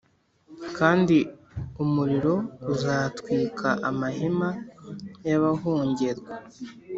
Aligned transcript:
kandi 0.77 1.17
umuriro 1.83 2.35
uzatwika 2.71 3.69
amahema 3.89 4.49
y’abahongerwa 5.27 6.33